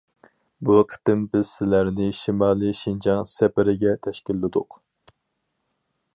بۇ 0.69 0.77
قېتىم 0.93 1.25
بىز 1.35 1.51
سىلەرنى 1.57 2.07
شىمالىي 2.21 2.75
شىنجاڭ 2.81 3.23
سەپىرىگە 3.35 3.95
تەشكىللىدۇق. 4.09 4.81